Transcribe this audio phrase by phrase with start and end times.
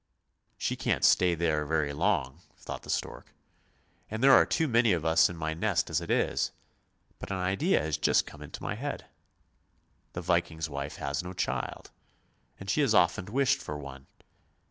[0.57, 3.35] "She can't stay there very long," thought the stork;"
[4.09, 6.51] and there are too many of us in my nest as it is,
[7.19, 9.05] but an idea has just come into my head!
[10.13, 11.91] The Viking's wife has no child,
[12.59, 14.07] and she has often wished for one.